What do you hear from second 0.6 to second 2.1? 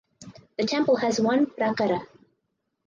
temple has one prakara.